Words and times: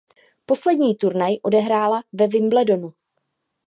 Poslední 0.45 0.95
turnaj 0.95 1.37
odehrála 1.43 2.03
ve 2.13 2.27
Wimbledonu. 2.27 2.93